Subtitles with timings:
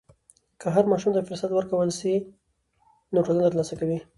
[0.59, 2.13] که هر ماشوم ته فرصت ورکړل سي،
[3.13, 3.99] نو ټولنه ترلاسه کوي.